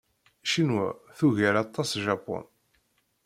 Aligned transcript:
Ccinwa 0.45 0.87
tugar 1.17 1.55
aṭas 1.63 1.89
Japun. 2.05 2.43